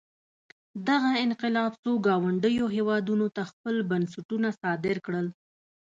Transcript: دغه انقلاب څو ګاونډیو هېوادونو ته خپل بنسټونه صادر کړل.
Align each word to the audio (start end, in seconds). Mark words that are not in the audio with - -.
دغه 0.87 1.11
انقلاب 1.25 1.71
څو 1.83 1.91
ګاونډیو 2.07 2.65
هېوادونو 2.75 3.27
ته 3.35 3.41
خپل 3.51 3.75
بنسټونه 3.91 4.47
صادر 4.61 4.95
کړل. 5.05 5.27